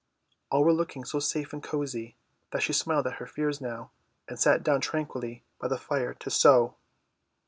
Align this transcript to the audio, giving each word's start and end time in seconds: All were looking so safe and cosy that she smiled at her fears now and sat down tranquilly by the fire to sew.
All 0.49 0.63
were 0.63 0.73
looking 0.73 1.05
so 1.05 1.19
safe 1.19 1.53
and 1.53 1.61
cosy 1.61 2.15
that 2.49 2.63
she 2.63 2.73
smiled 2.73 3.05
at 3.05 3.17
her 3.21 3.27
fears 3.27 3.61
now 3.61 3.91
and 4.27 4.39
sat 4.39 4.63
down 4.63 4.81
tranquilly 4.81 5.43
by 5.59 5.67
the 5.67 5.77
fire 5.77 6.15
to 6.15 6.29
sew. 6.31 6.73